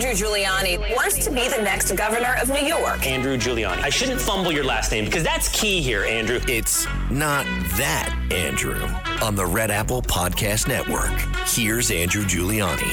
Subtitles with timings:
[0.00, 3.06] Andrew Giuliani wants to be the next governor of New York.
[3.06, 3.82] Andrew Giuliani.
[3.82, 6.40] I shouldn't fumble your last name because that's key here, Andrew.
[6.48, 7.44] It's not
[7.76, 8.82] that Andrew
[9.20, 11.12] on the Red Apple Podcast Network.
[11.46, 12.90] Here's Andrew Giuliani.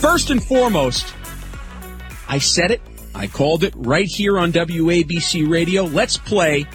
[0.00, 1.12] First and foremost,
[2.28, 2.80] I said it.
[3.12, 5.82] I called it right here on WABC Radio.
[5.82, 6.66] Let's play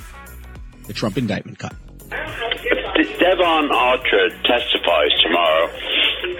[0.87, 1.73] the Trump indictment cut.
[2.11, 5.71] If Devon Archer testifies tomorrow,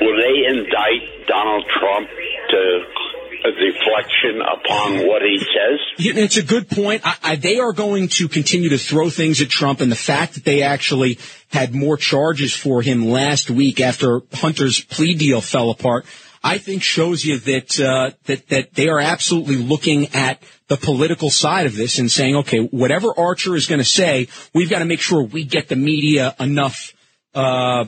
[0.02, 2.23] will they indict Donald Trump to
[3.44, 5.80] a deflection upon what he says?
[6.18, 7.02] It's a good point.
[7.04, 10.36] I, I, they are going to continue to throw things at Trump, and the fact
[10.36, 11.20] that they actually
[11.50, 16.06] had more charges for him last week after Hunter's plea deal fell apart,
[16.42, 21.30] I think shows you that uh, that that they are absolutely looking at the political
[21.30, 24.86] side of this and saying, okay, whatever Archer is going to say, we've got to
[24.86, 26.94] make sure we get the media enough.
[27.36, 27.86] Uh,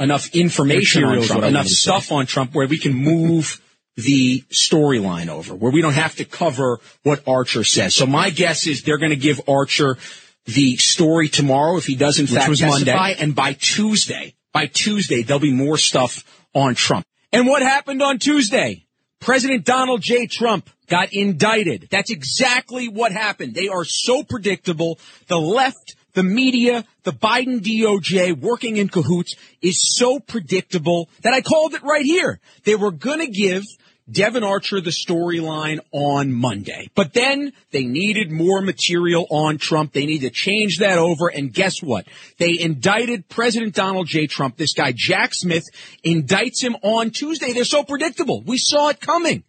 [0.00, 3.60] enough information on Trump, enough stuff on Trump where we can move
[3.98, 7.96] the storyline over, where we don't have to cover what Archer says.
[7.96, 9.98] So my guess is they're going to give Archer
[10.46, 13.16] the story tomorrow if he does in Which fact was testify, Monday.
[13.22, 16.24] and by Tuesday, by Tuesday there'll be more stuff
[16.54, 17.04] on Trump.
[17.32, 18.86] And what happened on Tuesday?
[19.20, 20.28] President Donald J.
[20.28, 21.88] Trump got indicted.
[21.90, 23.52] That's exactly what happened.
[23.54, 25.00] They are so predictable.
[25.26, 31.40] The left, the media, the Biden DOJ working in cahoots is so predictable that I
[31.40, 32.38] called it right here.
[32.62, 33.64] They were going to give
[34.10, 36.88] Devon Archer the storyline on Monday.
[36.94, 39.92] But then they needed more material on Trump.
[39.92, 41.28] They need to change that over.
[41.28, 42.06] And guess what?
[42.38, 44.26] They indicted President Donald J.
[44.26, 44.56] Trump.
[44.56, 45.64] This guy, Jack Smith,
[46.04, 47.52] indicts him on Tuesday.
[47.52, 48.42] They're so predictable.
[48.46, 49.44] We saw it coming.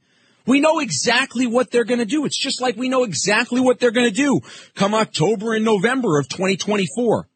[0.46, 2.26] We know exactly what they're going to do.
[2.26, 4.42] It's just like we know exactly what they're going to do
[4.74, 7.28] come October and November of 2024.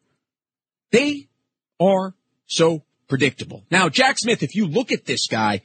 [0.90, 1.28] They
[1.80, 2.14] are
[2.46, 3.64] so predictable.
[3.70, 5.62] Now, Jack Smith, if you look at this guy,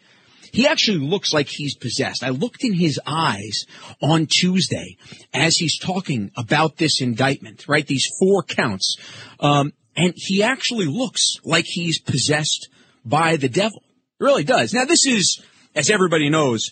[0.52, 2.24] he actually looks like he's possessed.
[2.24, 3.66] I looked in his eyes
[4.02, 4.98] on Tuesday
[5.34, 7.86] as he's talking about this indictment, right?
[7.86, 8.98] These four counts.
[9.40, 12.70] Um, and he actually looks like he's possessed
[13.06, 13.84] by the devil.
[14.20, 14.74] It really does.
[14.74, 15.42] Now, this is,
[15.76, 16.72] as everybody knows,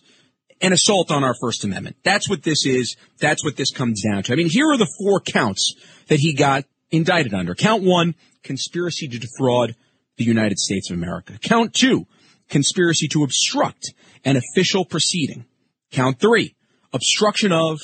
[0.61, 1.97] an assault on our First Amendment.
[2.03, 2.95] That's what this is.
[3.19, 4.33] That's what this comes down to.
[4.33, 5.75] I mean, here are the four counts
[6.07, 7.53] that he got indicted under.
[7.53, 9.75] Count one, conspiracy to defraud
[10.17, 11.37] the United States of America.
[11.41, 12.07] Count two,
[12.49, 13.93] conspiracy to obstruct
[14.23, 15.45] an official proceeding.
[15.91, 16.55] Count three,
[16.93, 17.79] obstruction of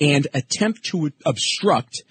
[0.00, 2.02] and attempt to obstruct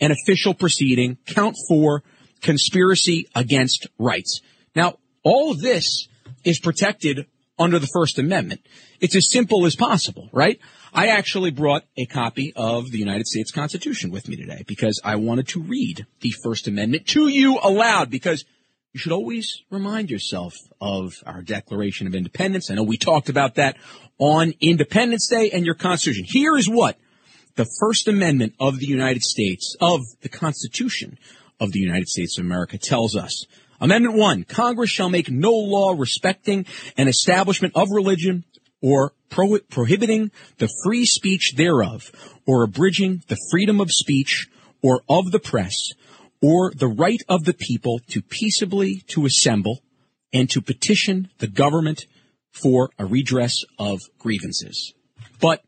[0.00, 1.18] an official proceeding.
[1.26, 2.02] Count four,
[2.40, 4.40] conspiracy against rights.
[4.74, 6.08] Now, all of this
[6.44, 7.26] is protected
[7.58, 8.66] under the First Amendment.
[9.00, 10.58] It's as simple as possible, right?
[10.92, 15.16] I actually brought a copy of the United States Constitution with me today because I
[15.16, 18.44] wanted to read the First Amendment to you aloud because
[18.94, 22.70] you should always remind yourself of our Declaration of Independence.
[22.70, 23.76] I know we talked about that
[24.18, 26.24] on Independence Day and your Constitution.
[26.28, 26.96] Here is what
[27.56, 31.18] the First Amendment of the United States, of the Constitution
[31.58, 33.46] of the United States of America tells us.
[33.80, 34.44] Amendment 1.
[34.44, 36.64] Congress shall make no law respecting
[36.96, 38.44] an establishment of religion
[38.80, 42.12] or pro- prohibiting the free speech thereof
[42.46, 44.46] or abridging the freedom of speech
[44.82, 45.74] or of the press
[46.44, 49.80] or the right of the people to peaceably to assemble
[50.30, 52.04] and to petition the government
[52.50, 54.92] for a redress of grievances.
[55.40, 55.62] But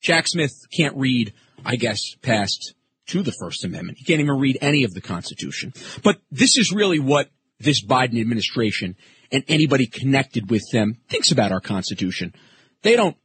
[0.00, 1.32] Jack Smith can't read,
[1.64, 2.74] I guess, past
[3.08, 3.98] to the First Amendment.
[3.98, 5.72] He can't even read any of the Constitution.
[6.04, 8.94] But this is really what this Biden administration
[9.32, 12.34] and anybody connected with them thinks about our Constitution.
[12.82, 13.16] They don't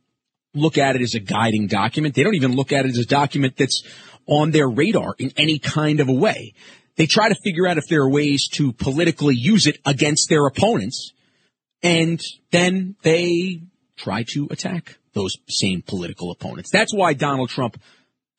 [0.56, 2.16] look at it as a guiding document.
[2.16, 3.84] They don't even look at it as a document that's
[4.26, 6.56] on their radar in any kind of a way.
[6.98, 10.46] They try to figure out if there are ways to politically use it against their
[10.46, 11.14] opponents,
[11.84, 13.62] and then they
[13.98, 16.70] try to attack those same political opponents.
[16.72, 17.80] That's why Donald Trump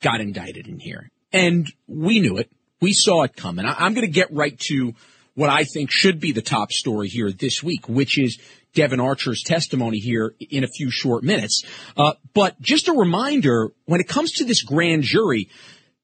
[0.03, 1.11] got indicted in here.
[1.33, 2.51] And we knew it.
[2.81, 3.65] We saw it coming.
[3.67, 4.95] I'm going to get right to
[5.35, 8.39] what I think should be the top story here this week, which is
[8.75, 11.63] Devon Archer's testimony here in a few short minutes.
[11.97, 15.49] Uh, but just a reminder, when it comes to this grand jury,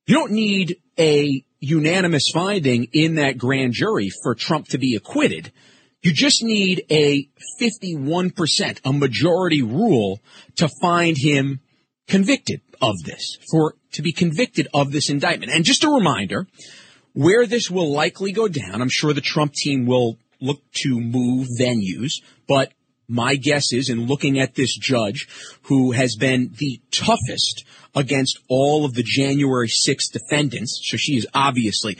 [0.06, 5.52] you don't need a unanimous finding in that grand jury for Trump to be acquitted.
[6.02, 7.28] You just need a
[7.60, 10.20] 51%, a majority rule
[10.56, 11.60] to find him
[12.08, 15.52] convicted of this, for to be convicted of this indictment.
[15.52, 16.48] And just a reminder,
[17.12, 21.46] where this will likely go down, I'm sure the Trump team will look to move
[21.60, 22.14] venues,
[22.48, 22.72] but
[23.12, 25.28] my guess is in looking at this judge
[25.64, 27.64] who has been the toughest
[27.94, 31.98] against all of the January 6th defendants, so she is obviously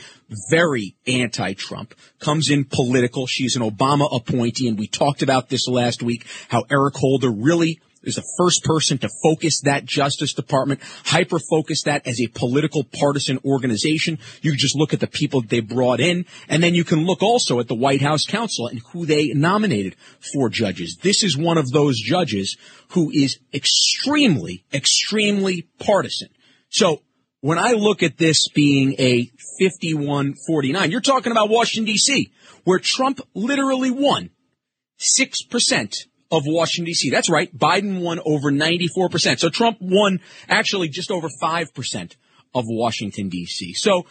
[0.49, 3.27] very anti-Trump, comes in political.
[3.27, 7.79] She's an Obama appointee, and we talked about this last week, how Eric Holder really
[8.03, 12.83] is the first person to focus that Justice Department, hyper focus that as a political
[12.83, 14.19] partisan organization.
[14.41, 17.59] You just look at the people they brought in, and then you can look also
[17.59, 19.95] at the White House counsel and who they nominated
[20.33, 20.97] for judges.
[21.01, 22.57] This is one of those judges
[22.89, 26.29] who is extremely, extremely partisan.
[26.69, 27.01] So
[27.41, 29.29] when I look at this being a
[29.61, 32.31] 51-49, you're talking about Washington D.C.,
[32.63, 34.29] where Trump literally won
[34.99, 35.93] 6%
[36.33, 37.11] of Washington D.C.
[37.11, 37.55] That's right.
[37.55, 39.39] Biden won over 94%.
[39.39, 40.19] So Trump won
[40.49, 42.15] actually just over 5%
[42.55, 43.73] of Washington D.C.
[43.73, 44.05] So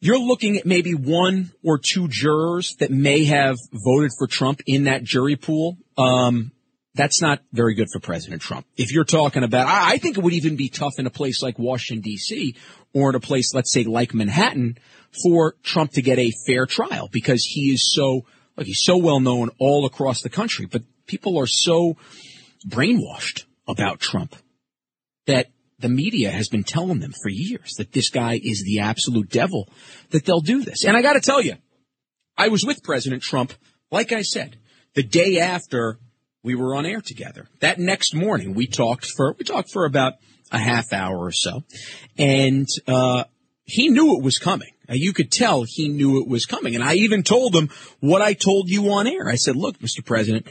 [0.00, 4.84] you're looking at maybe one or two jurors that may have voted for Trump in
[4.84, 5.78] that jury pool.
[5.96, 6.50] Um,
[6.94, 8.66] that's not very good for President Trump.
[8.76, 11.40] If you're talking about, I, I think it would even be tough in a place
[11.40, 12.56] like Washington D.C.
[12.92, 14.76] or in a place, let's say, like Manhattan,
[15.22, 18.24] for Trump to get a fair trial because he is so,
[18.58, 20.66] he's so well known all across the country.
[20.66, 21.96] But people are so
[22.66, 24.36] brainwashed about Trump
[25.26, 29.28] that the media has been telling them for years that this guy is the absolute
[29.28, 29.68] devil,
[30.10, 30.84] that they'll do this.
[30.84, 31.56] And I got to tell you,
[32.36, 33.52] I was with President Trump,
[33.90, 34.56] like I said,
[34.94, 35.98] the day after
[36.42, 37.48] we were on air together.
[37.60, 40.14] That next morning, we talked for we talked for about
[40.50, 41.62] a half hour or so,
[42.18, 43.24] and uh,
[43.64, 44.72] he knew it was coming.
[44.88, 47.70] Uh, you could tell he knew it was coming, and I even told him
[48.00, 49.28] what I told you on air.
[49.28, 50.04] I said, "Look, Mr.
[50.04, 50.46] President."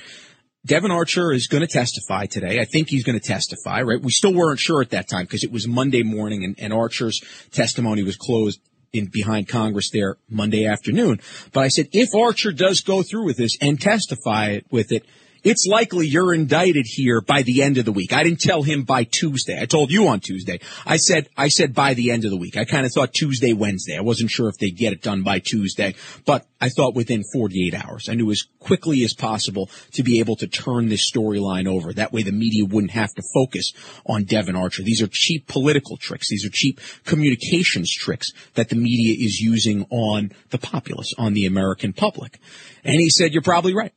[0.65, 2.59] Devon Archer is going to testify today.
[2.59, 4.01] I think he's going to testify, right?
[4.01, 7.19] We still weren't sure at that time because it was Monday morning and, and Archer's
[7.51, 8.59] testimony was closed
[8.93, 11.19] in behind Congress there Monday afternoon.
[11.51, 15.05] But I said, if Archer does go through with this and testify with it,
[15.43, 18.13] it's likely you're indicted here by the end of the week.
[18.13, 19.59] I didn't tell him by Tuesday.
[19.59, 20.59] I told you on Tuesday.
[20.85, 22.57] I said, I said by the end of the week.
[22.57, 23.97] I kind of thought Tuesday, Wednesday.
[23.97, 25.95] I wasn't sure if they'd get it done by Tuesday,
[26.25, 28.07] but I thought within 48 hours.
[28.09, 31.91] I knew as quickly as possible to be able to turn this storyline over.
[31.91, 33.73] That way the media wouldn't have to focus
[34.05, 34.83] on Devon Archer.
[34.83, 36.29] These are cheap political tricks.
[36.29, 41.47] These are cheap communications tricks that the media is using on the populace, on the
[41.47, 42.39] American public.
[42.83, 43.93] And he said, you're probably right.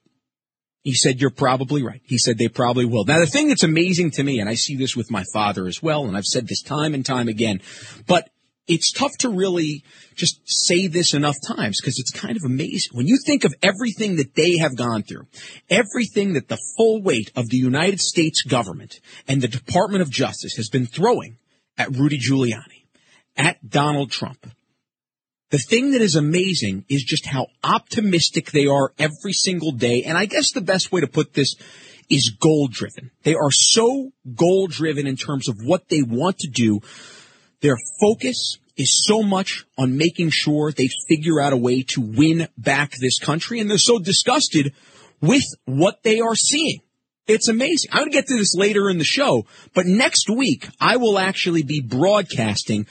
[0.85, 2.03] He said, you're probably right.
[2.05, 3.07] He said they probably will.
[3.07, 5.83] Now, the thing that's amazing to me, and I see this with my father as
[5.83, 7.63] well, and I've said this time and time again,
[8.07, 8.29] but
[8.67, 9.83] it's tough to really
[10.15, 12.93] just say this enough times because it's kind of amazing.
[12.93, 15.27] When you think of everything that they have gone through,
[15.71, 20.57] everything that the full weight of the United States government and the Department of Justice
[20.57, 21.39] has been throwing
[21.79, 22.85] at Rudy Giuliani,
[23.37, 24.47] at Donald Trump,
[25.51, 30.03] the thing that is amazing is just how optimistic they are every single day.
[30.03, 31.55] And I guess the best way to put this
[32.11, 33.11] is goal driven.
[33.23, 36.81] They are so goal driven in terms of what they want to do.
[37.61, 42.49] Their focus is so much on making sure they figure out a way to win
[42.59, 43.61] back this country.
[43.61, 44.75] And they're so disgusted
[45.21, 46.81] with what they are seeing.
[47.27, 47.89] It's amazing.
[47.91, 51.19] I'm going to get to this later in the show, but next week I will
[51.19, 52.87] actually be broadcasting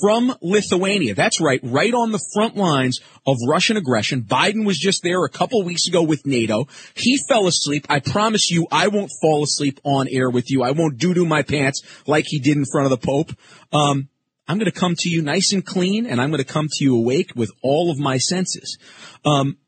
[0.00, 1.14] from Lithuania.
[1.14, 4.22] That's right, right on the front lines of Russian aggression.
[4.22, 6.66] Biden was just there a couple weeks ago with NATO.
[6.94, 7.86] He fell asleep.
[7.88, 10.64] I promise you I won't fall asleep on air with you.
[10.64, 13.30] I won't doo doo my pants like he did in front of the Pope.
[13.72, 14.08] Um,
[14.48, 16.84] I'm going to come to you nice and clean and I'm going to come to
[16.84, 18.78] you awake with all of my senses.
[19.24, 19.58] Um,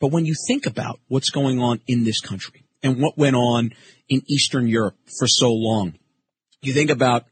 [0.00, 3.72] but when you think about what's going on in this country, and what went on
[4.08, 5.94] in Eastern Europe for so long.
[6.62, 7.26] You think about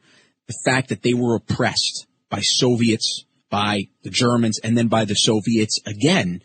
[0.47, 5.15] the fact that they were oppressed by Soviets, by the Germans, and then by the
[5.15, 6.43] Soviets again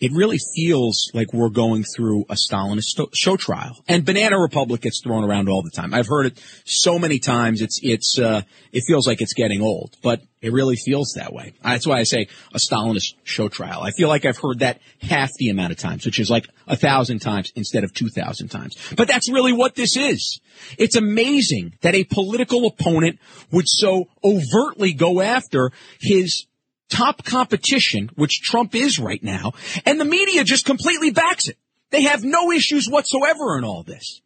[0.00, 3.76] it really feels like we're going through a Stalinist show trial.
[3.86, 5.92] And Banana Republic gets thrown around all the time.
[5.92, 7.60] I've heard it so many times.
[7.60, 8.42] It's it's uh,
[8.72, 11.52] it feels like it's getting old, but it really feels that way.
[11.62, 13.82] That's why I say a Stalinist show trial.
[13.82, 16.76] I feel like I've heard that half the amount of times, which is like a
[16.76, 18.76] thousand times instead of two thousand times.
[18.96, 20.40] But that's really what this is.
[20.78, 23.18] It's amazing that a political opponent
[23.50, 26.46] would so overtly go after his
[26.90, 29.52] top competition, which Trump is right now,
[29.86, 31.56] and the media just completely backs it.
[31.90, 34.20] They have no issues whatsoever in all this.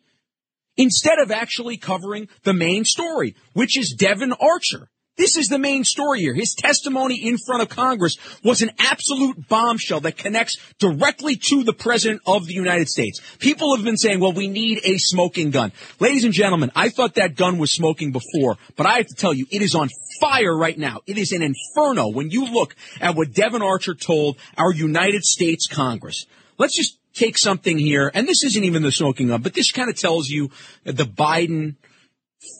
[0.76, 4.88] Instead of actually covering the main story, which is Devon Archer.
[5.16, 6.34] This is the main story here.
[6.34, 11.72] His testimony in front of Congress was an absolute bombshell that connects directly to the
[11.72, 13.20] President of the United States.
[13.38, 15.70] People have been saying, well, we need a smoking gun.
[16.00, 19.32] Ladies and gentlemen, I thought that gun was smoking before, but I have to tell
[19.32, 19.88] you, it is on
[20.20, 21.00] fire right now.
[21.06, 25.66] It is an inferno when you look at what Devon Archer told our United States
[25.66, 26.26] Congress.
[26.58, 29.88] Let's just take something here, and this isn't even the smoking gun, but this kind
[29.88, 30.50] of tells you
[30.84, 31.76] the Biden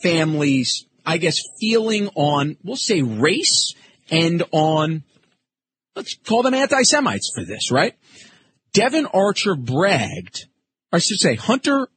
[0.02, 3.74] family's I guess, feeling on, we'll say race
[4.10, 5.04] and on,
[5.94, 7.94] let's call them anti-Semites for this, right?
[8.72, 10.46] Devon Archer bragged,
[10.92, 11.88] I should say Hunter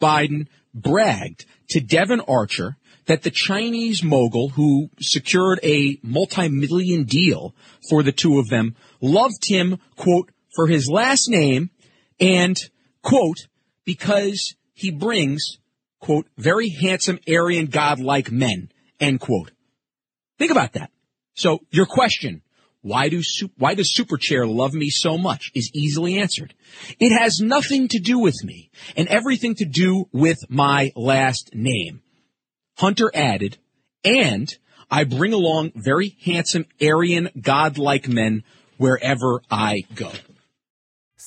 [0.00, 7.54] Biden bragged to Devon Archer that the Chinese mogul who secured a multi-million deal
[7.88, 11.70] for the two of them loved him, quote, for his last name
[12.18, 12.56] and,
[13.02, 13.46] quote,
[13.84, 15.58] because he brings,
[16.00, 18.70] quote, very handsome Aryan godlike men,
[19.00, 19.52] end quote.
[20.38, 20.90] Think about that.
[21.34, 22.42] So your question,
[22.82, 23.20] why do
[23.58, 26.54] why does Superchair love me so much is easily answered.
[27.00, 32.02] It has nothing to do with me and everything to do with my last name.
[32.76, 33.56] Hunter added,
[34.04, 34.54] and
[34.90, 38.44] I bring along very handsome Aryan godlike men
[38.76, 40.12] wherever I go.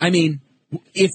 [0.00, 0.40] I mean,
[0.94, 1.10] if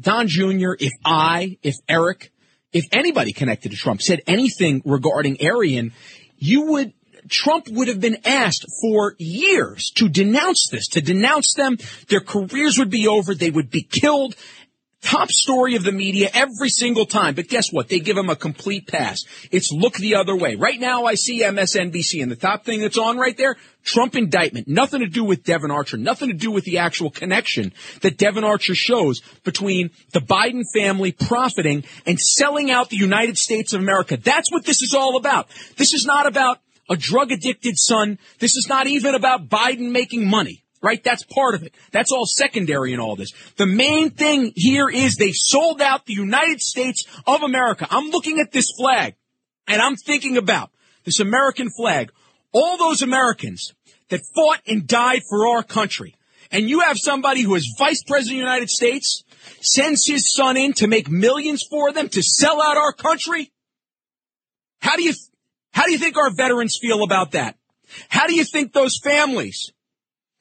[0.00, 2.32] Don Jr., if I, if Eric,
[2.72, 5.92] if anybody connected to Trump said anything regarding Aryan,
[6.38, 6.92] you would
[7.28, 11.78] Trump would have been asked for years to denounce this, to denounce them.
[12.08, 13.34] Their careers would be over.
[13.34, 14.36] They would be killed
[15.04, 17.34] top story of the media every single time.
[17.34, 17.88] But guess what?
[17.88, 19.24] They give him a complete pass.
[19.50, 20.56] It's look the other way.
[20.56, 24.66] Right now I see MSNBC and the top thing that's on right there, Trump indictment.
[24.66, 25.98] Nothing to do with Devon Archer.
[25.98, 31.12] Nothing to do with the actual connection that Devon Archer shows between the Biden family
[31.12, 34.16] profiting and selling out the United States of America.
[34.16, 35.48] That's what this is all about.
[35.76, 36.58] This is not about
[36.88, 38.18] a drug addicted son.
[38.38, 41.02] This is not even about Biden making money right?
[41.02, 41.74] That's part of it.
[41.90, 43.32] That's all secondary in all this.
[43.56, 47.88] The main thing here is they sold out the United States of America.
[47.90, 49.14] I'm looking at this flag
[49.66, 50.70] and I'm thinking about
[51.04, 52.12] this American flag,
[52.52, 53.72] all those Americans
[54.10, 56.14] that fought and died for our country.
[56.50, 59.24] And you have somebody who is vice president of the United States,
[59.60, 63.50] sends his son in to make millions for them to sell out our country.
[64.80, 65.14] How do you,
[65.72, 67.56] how do you think our veterans feel about that?
[68.08, 69.72] How do you think those families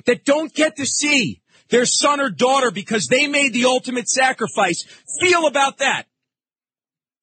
[0.05, 4.83] that don't get to see their son or daughter because they made the ultimate sacrifice
[5.19, 6.03] feel about that?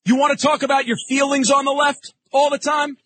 [0.05, 2.97] You want to talk about your feelings on the left all the time?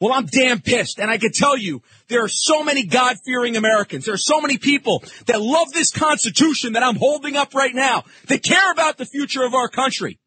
[0.00, 0.98] Well, I'm damn pissed.
[0.98, 4.06] And I can tell you, there are so many God fearing Americans.
[4.06, 8.04] There are so many people that love this Constitution that I'm holding up right now,
[8.28, 10.18] that care about the future of our country,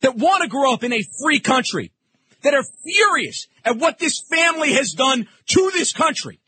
[0.00, 1.92] that want to grow up in a free country,
[2.42, 6.40] that are furious at what this family has done to this country.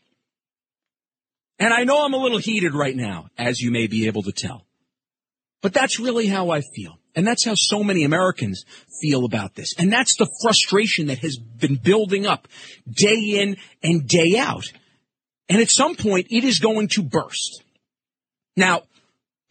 [1.61, 4.31] And I know I'm a little heated right now, as you may be able to
[4.31, 4.65] tell.
[5.61, 6.97] But that's really how I feel.
[7.15, 8.65] And that's how so many Americans
[8.99, 9.75] feel about this.
[9.77, 12.47] And that's the frustration that has been building up
[12.89, 14.73] day in and day out.
[15.49, 17.61] And at some point, it is going to burst.
[18.57, 18.81] Now,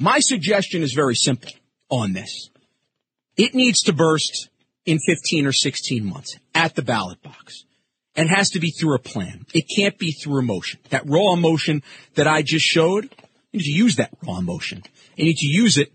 [0.01, 1.53] my suggestion is very simple
[1.91, 2.51] on this.
[3.37, 4.49] It needs to burst
[4.85, 7.67] in 15 or 16 months at the ballot box
[8.21, 9.47] and has to be through a plan.
[9.55, 10.79] It can't be through emotion.
[10.91, 11.83] That raw emotion
[12.17, 13.05] that I just showed,
[13.51, 14.83] you need to use that raw emotion.
[15.17, 15.91] You need to use it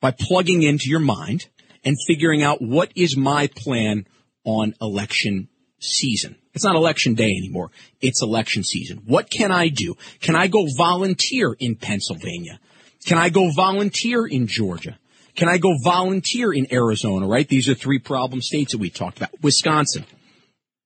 [0.00, 1.48] by plugging into your mind
[1.84, 4.06] and figuring out what is my plan
[4.44, 5.48] on election
[5.80, 6.36] season.
[6.54, 7.72] It's not election day anymore.
[8.00, 9.02] It's election season.
[9.04, 9.96] What can I do?
[10.20, 12.60] Can I go volunteer in Pennsylvania?
[13.04, 14.96] Can I go volunteer in Georgia?
[15.34, 17.48] Can I go volunteer in Arizona, right?
[17.48, 19.30] These are three problem states that we talked about.
[19.42, 20.04] Wisconsin.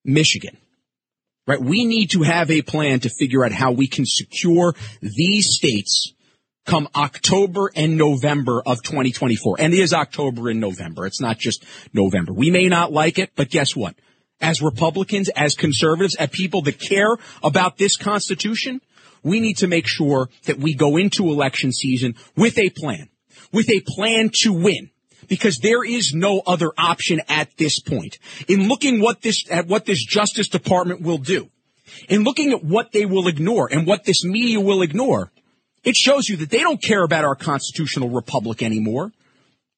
[0.05, 0.57] Michigan.
[1.47, 1.61] Right?
[1.61, 6.15] We need to have a plan to figure out how we can secure these states
[6.65, 9.57] come October and November of 2024.
[9.59, 11.07] And it is October and November.
[11.07, 12.33] It's not just November.
[12.33, 13.97] We may not like it, but guess what?
[14.41, 18.81] As Republicans, as conservatives, as people that care about this Constitution,
[19.23, 23.09] we need to make sure that we go into election season with a plan,
[23.53, 24.91] with a plan to win
[25.29, 28.19] because there is no other option at this point.
[28.49, 31.49] In looking what this, at what this Justice Department will do,
[32.09, 35.31] in looking at what they will ignore and what this media will ignore,
[35.85, 39.13] it shows you that they don't care about our constitutional republic anymore.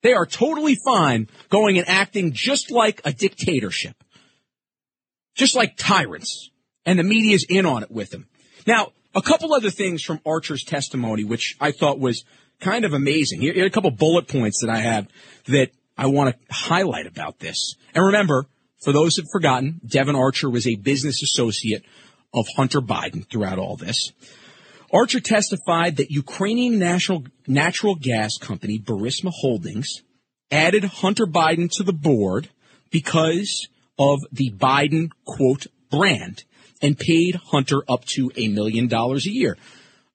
[0.03, 3.97] They are totally fine going and acting just like a dictatorship.
[5.35, 6.51] Just like tyrants.
[6.85, 8.29] And the media's in on it with them.
[8.67, 12.25] Now, a couple other things from Archer's testimony, which I thought was
[12.65, 13.41] kind of amazing.
[13.41, 15.07] Here, are a couple bullet points that I have
[15.47, 17.77] that I want to highlight about this.
[17.95, 18.47] And remember,
[18.83, 21.85] for those who've forgotten, Devon Archer was a business associate
[22.33, 24.13] of Hunter Biden throughout all this.
[24.93, 30.03] Archer testified that Ukrainian national natural gas company Burisma Holdings
[30.51, 32.49] added Hunter Biden to the board
[32.91, 33.69] because
[33.99, 36.45] of the Biden quote brand
[36.81, 39.57] and paid Hunter up to a million dollars a year.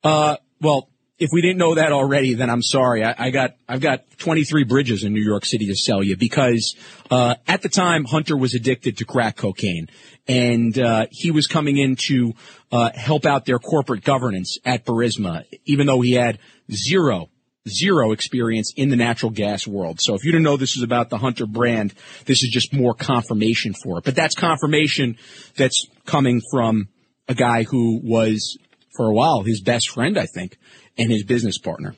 [0.04, 0.90] Uh, well,
[1.20, 3.04] if we didn't know that already, then I'm sorry.
[3.04, 6.76] I, I, got I've got 23 bridges in New York City to sell you because
[7.12, 9.88] uh, at the time Hunter was addicted to crack cocaine,
[10.28, 12.34] and uh, he was coming in to
[12.72, 16.40] uh, help out their corporate governance at Burisma, even though he had
[16.72, 17.30] zero
[17.68, 20.00] zero experience in the natural gas world.
[20.02, 21.94] So if you didn't know this is about the Hunter brand,
[22.26, 24.06] this is just more confirmation for it.
[24.06, 25.18] But that's confirmation
[25.56, 26.88] that's coming from
[27.28, 28.58] a guy who was
[28.96, 30.58] for a while his best friend, I think
[31.00, 31.96] and his business partner.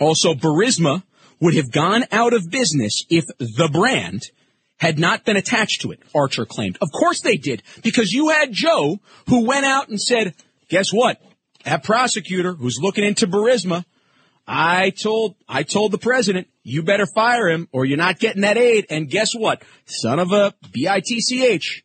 [0.00, 1.02] Also, Burisma
[1.40, 4.22] would have gone out of business if the brand
[4.78, 6.78] had not been attached to it, Archer claimed.
[6.80, 8.98] Of course they did, because you had Joe
[9.28, 10.34] who went out and said,
[10.68, 11.20] guess what?
[11.64, 13.84] That prosecutor who's looking into Burisma,
[14.46, 18.58] I told, I told the president, you better fire him or you're not getting that
[18.58, 18.86] aid.
[18.90, 19.62] And guess what?
[19.84, 21.84] Son of a B-I-T-C-H.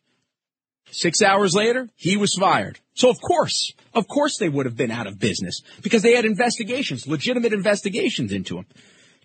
[0.90, 2.80] Six hours later, he was fired.
[2.98, 6.24] So of course, of course they would have been out of business because they had
[6.24, 8.66] investigations, legitimate investigations into him.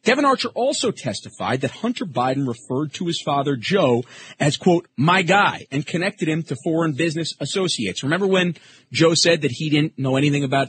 [0.04, 4.04] Devon Archer also testified that Hunter Biden referred to his father, Joe,
[4.40, 8.04] as, quote, my guy, and connected him to foreign business associates.
[8.04, 8.56] Remember when
[8.92, 10.68] Joe said that he didn't know anything about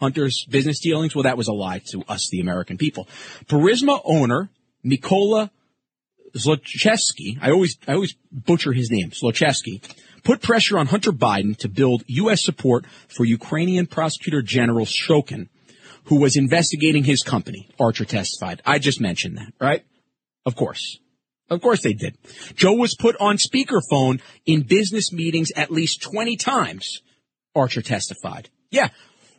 [0.00, 1.14] Hunter's business dealings?
[1.14, 3.06] Well, that was a lie to us, the American people.
[3.46, 4.50] Burisma owner,
[4.84, 5.50] Mikola
[6.36, 9.82] Zlochevsky, I always, I always butcher his name, Zlochevsky,
[10.22, 12.44] put pressure on Hunter Biden to build U.S.
[12.44, 15.48] support for Ukrainian Prosecutor General Shokin,
[16.04, 18.62] who was investigating his company, Archer testified.
[18.64, 19.84] I just mentioned that, right?
[20.46, 20.98] Of course.
[21.48, 22.16] Of course they did.
[22.54, 27.02] Joe was put on speakerphone in business meetings at least 20 times,
[27.54, 28.48] Archer testified.
[28.70, 28.88] Yeah.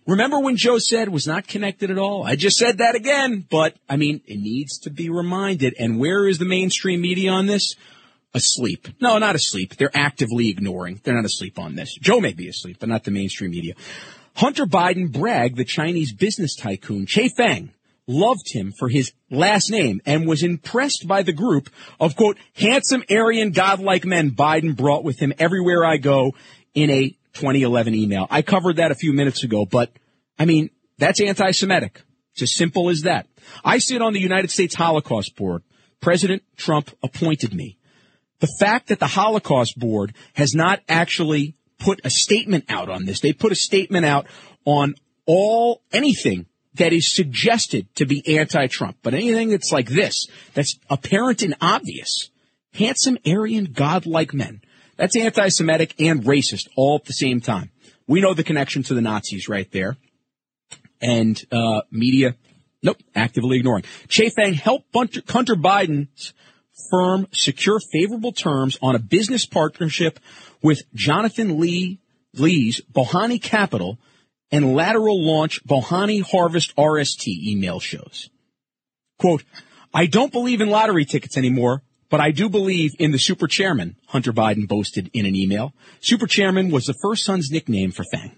[0.08, 2.24] Remember when Joe said was not connected at all?
[2.24, 5.76] I just said that again, but I mean, it needs to be reminded.
[5.80, 7.76] And where is the mainstream media on this?
[8.34, 8.88] Asleep.
[9.00, 9.76] No, not asleep.
[9.76, 11.02] They're actively ignoring.
[11.04, 11.96] They're not asleep on this.
[11.96, 13.74] Joe may be asleep, but not the mainstream media.
[14.36, 17.72] Hunter Biden bragged the Chinese business tycoon Che Feng
[18.08, 23.04] loved him for his last name and was impressed by the group of quote handsome
[23.10, 26.34] Aryan godlike men Biden brought with him everywhere I go
[26.74, 28.28] in a 2011 email.
[28.30, 29.92] I covered that a few minutes ago, but
[30.38, 32.02] I mean, that's anti-Semitic.
[32.34, 33.28] It's as simple as that.
[33.64, 35.64] I sit on the United States Holocaust Board.
[36.00, 37.78] President Trump appointed me.
[38.42, 43.22] The fact that the Holocaust Board has not actually put a statement out on this,
[43.22, 44.28] they put a statement out
[44.66, 50.78] on all anything that is suggested to be anti-Trump, but anything that's like this, that's
[50.90, 52.30] apparent and obvious,
[52.74, 54.62] handsome, Aryan, godlike men,
[54.98, 57.72] that's anti-Semitic and racist all at the same time.
[58.08, 59.98] We know the connection to the Nazis right there.
[61.02, 62.36] And, uh, media,
[62.84, 63.84] nope, actively ignoring.
[64.08, 64.94] Che Feng, helped
[65.30, 66.34] Hunter Biden's
[66.90, 70.20] firm secure favorable terms on a business partnership
[70.62, 72.00] with Jonathan Lee
[72.34, 74.00] Lee's Bohai Capital
[74.52, 78.30] and lateral launch Bohai Harvest RST email shows.
[79.20, 79.44] Quote,
[79.94, 83.96] I don't believe in lottery tickets anymore, but I do believe in the super chairman,
[84.08, 85.74] Hunter Biden boasted in an email.
[86.00, 88.36] Super chairman was the first son's nickname for Feng.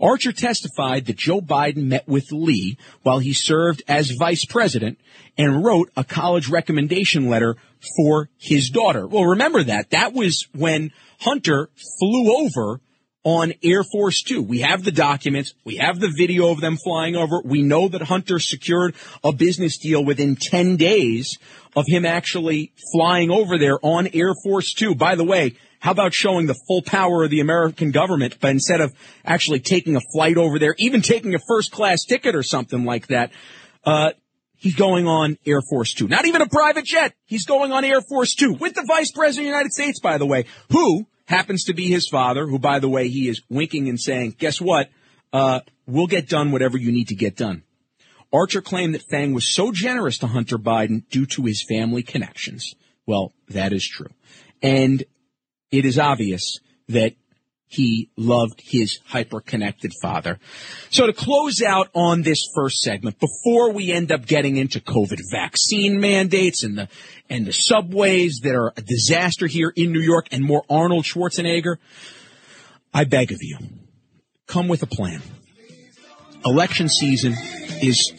[0.00, 4.98] Archer testified that Joe Biden met with Lee while he served as vice president
[5.36, 7.56] and wrote a college recommendation letter
[7.96, 9.06] for his daughter.
[9.06, 9.90] Well, remember that.
[9.90, 12.80] That was when Hunter flew over
[13.24, 14.42] on Air Force Two.
[14.42, 15.52] We have the documents.
[15.64, 17.42] We have the video of them flying over.
[17.44, 21.36] We know that Hunter secured a business deal within 10 days
[21.76, 24.94] of him actually flying over there on Air Force Two.
[24.94, 28.80] By the way, how about showing the full power of the American government, but instead
[28.80, 28.92] of
[29.24, 33.08] actually taking a flight over there, even taking a first class ticket or something like
[33.08, 33.30] that,
[33.84, 34.10] uh,
[34.56, 36.08] he's going on Air Force Two.
[36.08, 37.14] Not even a private jet.
[37.26, 40.18] He's going on Air Force Two with the Vice President of the United States, by
[40.18, 43.88] the way, who happens to be his father, who, by the way, he is winking
[43.88, 44.88] and saying, guess what?
[45.32, 47.62] Uh, we'll get done whatever you need to get done.
[48.32, 52.74] Archer claimed that Fang was so generous to Hunter Biden due to his family connections.
[53.06, 54.10] Well, that is true.
[54.62, 55.04] And
[55.70, 57.14] it is obvious that
[57.70, 60.38] he loved his hyper-connected father.
[60.88, 65.20] So to close out on this first segment, before we end up getting into COVID
[65.30, 66.88] vaccine mandates and the,
[67.28, 71.76] and the subways that are a disaster here in New York and more Arnold Schwarzenegger,
[72.94, 73.58] I beg of you,
[74.46, 75.20] come with a plan.
[76.46, 77.34] Election season
[77.82, 78.14] is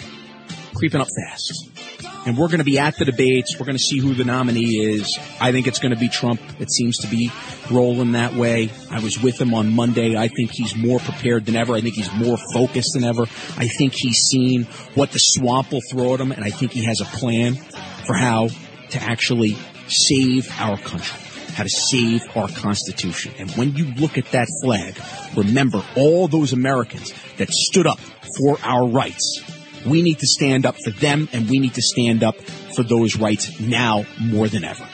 [0.75, 1.78] creeping up fast
[2.25, 3.55] and we're going to be at the debates.
[3.59, 5.17] We're going to see who the nominee is.
[5.39, 6.41] I think it's going to be Trump.
[6.59, 7.31] It seems to be
[7.71, 8.69] rolling that way.
[8.91, 10.15] I was with him on Monday.
[10.15, 11.73] I think he's more prepared than ever.
[11.73, 13.23] I think he's more focused than ever.
[13.57, 16.85] I think he's seen what the swamp will throw at him, and I think he
[16.85, 17.55] has a plan
[18.05, 18.49] for how
[18.89, 19.57] to actually
[19.87, 21.19] save our country,
[21.53, 23.33] how to save our Constitution.
[23.39, 24.99] And when you look at that flag,
[25.35, 27.99] remember all those Americans that stood up
[28.37, 29.58] for our rights.
[29.85, 32.35] We need to stand up for them and we need to stand up
[32.75, 34.87] for those rights now more than ever.